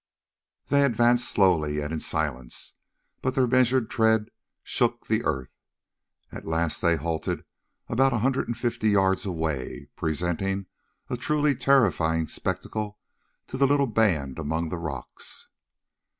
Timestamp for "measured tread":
3.45-4.31